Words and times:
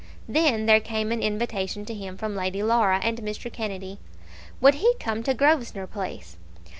Then 0.27 0.65
there 0.65 0.79
came 0.79 1.11
an 1.11 1.21
invitation 1.21 1.85
to 1.85 1.93
him 1.93 2.17
from 2.17 2.35
Lady 2.35 2.63
Laura 2.63 2.99
and 3.03 3.19
Mr. 3.19 3.53
Kennedy. 3.53 3.99
Would 4.59 4.73
he 4.73 4.95
come 4.99 5.21
to 5.21 5.35
Grosvenor 5.35 5.85
Place? 5.85 6.37